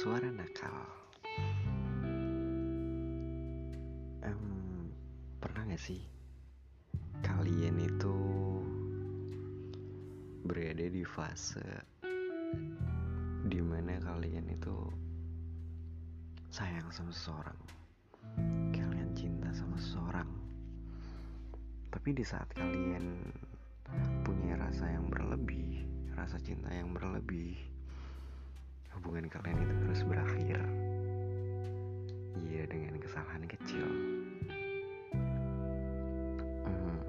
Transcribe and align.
suara 0.00 0.28
nakal. 0.28 0.84
Um, 4.20 4.92
pernah 5.40 5.64
gak 5.64 5.80
sih 5.80 6.04
kalian 7.24 7.80
itu 7.80 8.16
berada 10.44 10.92
di 10.92 11.08
fase 11.08 11.64
di 13.48 13.64
mana 13.64 13.96
kalian 14.04 14.52
itu 14.52 14.76
sayang 16.52 16.92
sama 16.92 17.16
seseorang, 17.16 17.60
kalian 18.76 19.08
cinta 19.16 19.48
sama 19.56 19.80
seseorang, 19.80 20.28
tapi 21.88 22.12
di 22.12 22.28
saat 22.28 22.52
kalian 22.52 23.24
punya 24.20 24.60
rasa 24.60 24.84
yang 24.84 25.08
berlebih, 25.08 25.88
rasa 26.12 26.36
cinta 26.44 26.68
yang 26.68 26.92
berlebih 26.92 27.69
kalian 29.30 29.62
itu 29.62 29.74
terus 29.86 30.02
berakhir 30.02 30.58
iya 32.50 32.66
dengan 32.66 32.98
kesalahan 32.98 33.46
kecil 33.46 33.86
hmm. 36.66 37.00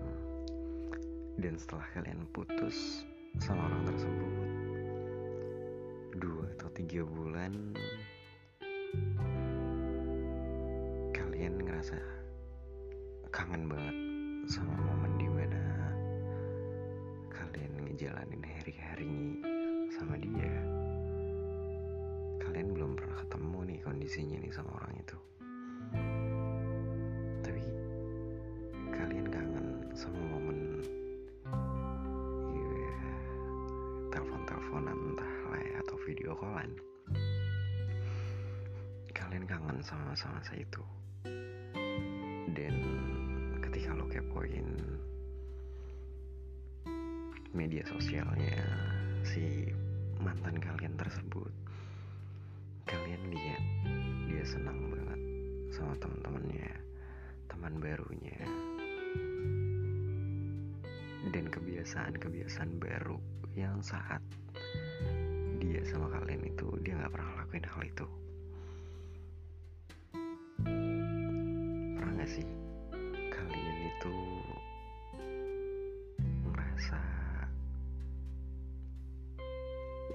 dan 1.41 1.53
setelah 1.57 1.88
kalian 1.98 2.21
putus 2.29 3.09
sama 3.41 3.65
orang 3.65 3.84
tersebut 3.89 4.34
dua 6.21 6.45
atau 6.62 6.70
tiga 6.77 7.02
bulan 7.09 7.73
kalian 11.09 11.57
ngerasa 11.57 11.98
kangen 13.34 13.65
banget 13.65 13.98
sama 14.46 14.77
momen 14.77 15.13
di 15.18 15.26
mana 15.26 15.63
kalian 17.34 17.74
ngejalanin 17.90 18.46
nih 24.52 24.60
sama 24.60 24.76
orang 24.84 24.94
itu. 24.99 25.18
Tapi 27.40 27.63
kalian 28.91 29.27
kangen 29.32 29.68
sama 29.96 30.20
momen 30.27 30.84
ya, 32.52 32.99
telepon-teleponan 34.12 34.99
entah 35.08 35.35
lah 35.55 35.62
ya, 35.63 35.76
atau 35.88 35.96
video 36.04 36.35
callan. 36.35 36.68
Kalian 39.16 39.48
kangen 39.48 39.80
sama 39.80 40.12
masa-masa 40.12 40.52
itu. 40.60 40.84
Dan 42.52 42.76
ketika 43.63 43.96
lo 43.96 44.04
kepoin 44.12 44.68
media 47.55 47.88
sosialnya 47.88 48.60
si 49.24 49.71
mantan 50.20 50.60
kalian 50.60 50.99
tersebut 50.99 51.52
kalian 52.84 53.24
lihat 53.32 53.63
dia 54.41 54.57
senang 54.57 54.89
banget 54.89 55.21
sama 55.70 55.93
teman-temannya 56.01 56.73
teman 57.45 57.77
barunya. 57.77 58.41
Dan 61.29 61.45
kebiasaan-kebiasaan 61.45 62.81
baru 62.81 63.21
yang 63.53 63.85
saat 63.85 64.17
dia 65.62 65.85
sama 65.85 66.09
kalian 66.09 66.41
itu 66.41 66.73
dia 66.81 66.97
nggak 66.97 67.13
pernah 67.13 67.38
lakuin 67.38 67.69
hal 67.69 67.81
itu. 67.85 68.07
Pernah 72.01 72.13
gak 72.17 72.29
sih 72.34 72.47
kalian 73.29 73.78
itu 73.94 74.16
merasa 76.50 76.97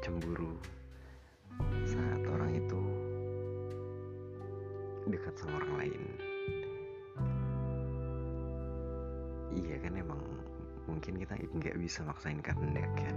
cemburu 0.02 0.58
dekat 5.06 5.38
sama 5.38 5.62
orang 5.62 5.86
lain. 5.86 6.02
Iya 9.56 9.76
kan 9.80 9.96
emang 9.96 10.20
mungkin 10.90 11.16
kita 11.18 11.34
nggak 11.38 11.78
bisa 11.80 12.04
maksain 12.06 12.38
kehendak 12.44 12.86
kan 12.94 13.16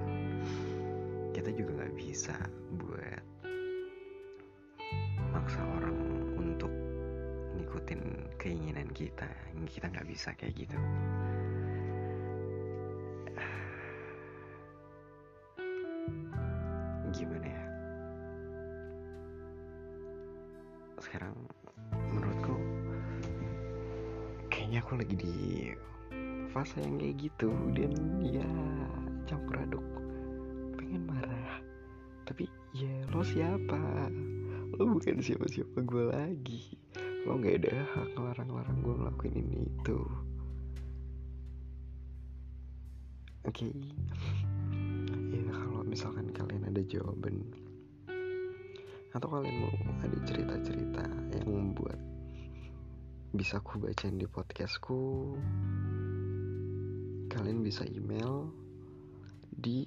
kita 1.39 1.51
juga 1.53 1.85
nggak 1.85 1.95
bisa 1.95 2.35
buat 2.81 3.23
maksa 5.29 5.61
orang 5.77 5.93
untuk 6.35 6.73
ngikutin 7.55 8.01
keinginan 8.41 8.89
kita. 8.91 9.29
Kita 9.69 9.93
nggak 9.93 10.09
bisa 10.09 10.33
kayak 10.35 10.57
gitu. 10.57 10.73
Gimana 17.15 17.47
ya 17.47 17.68
sekarang 21.03 21.35
menurutku 22.13 22.55
kayaknya 24.49 24.79
aku 24.83 24.93
lagi 24.99 25.15
di 25.15 25.35
fase 26.49 26.81
yang 26.81 26.97
kayak 26.97 27.15
gitu 27.21 27.49
dan 27.77 27.93
ya 28.25 28.49
campur 29.29 29.61
aduk. 29.61 29.85
Pengen 30.75 31.05
marah 31.05 31.61
tapi 32.25 32.49
ya 32.73 32.91
lo 33.13 33.21
siapa? 33.21 34.09
Lo 34.77 34.83
bukan 34.85 35.21
siapa-siapa 35.21 35.81
gue 35.85 36.03
lagi. 36.09 36.77
Lo 37.25 37.37
nggak 37.37 37.65
ada 37.65 37.73
hak 37.97 38.07
ngelarang-larang 38.17 38.77
gue 38.81 38.95
ngelakuin 38.97 39.35
ini 39.37 39.57
itu. 39.65 39.99
Oke. 43.47 43.71
Okay. 43.71 43.73
ya 45.31 45.41
kalau 45.49 45.81
misalkan 45.87 46.29
kalian 46.35 46.69
ada 46.69 46.83
jawaban 46.85 47.41
atau 49.13 49.25
kalian 49.25 49.65
mau 49.65 49.73
ada 50.05 50.17
cerita-cerita 50.21 51.01
yang 51.33 51.49
membuat 51.49 51.97
bisa 53.33 53.57
aku 53.61 53.77
bacain 53.81 54.17
di 54.17 54.25
podcastku 54.25 55.37
kalian 57.29 57.61
bisa 57.61 57.85
email 57.85 58.49
di 59.53 59.85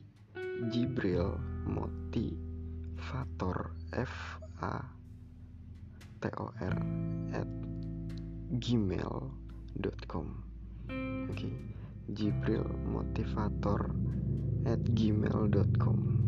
Jibril 0.71 1.35
Motivator 1.67 3.75
F 3.95 4.39
A 4.63 4.79
T 6.23 6.31
O 6.39 6.55
R 6.55 6.79
at 7.35 7.51
gmail.com 8.63 10.27
oke 10.31 11.35
okay. 11.35 11.51
Jibril 12.15 12.63
Motivator 12.87 13.91
at 14.71 14.79
gmail.com 14.95 16.22